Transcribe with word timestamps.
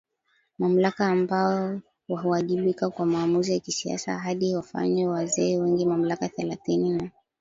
mamlaka 0.59 1.07
ambao 1.07 1.79
huwajibika 2.07 2.89
kwa 2.89 3.05
maamuzi 3.05 3.53
ya 3.53 3.59
kisiasa 3.59 4.19
hadi 4.19 4.55
wafanywe 4.55 5.07
wazee 5.11 5.57
wenye 5.57 5.85
mamlaka 5.85 6.29
Thelathini 6.29 6.89
na 6.89 7.11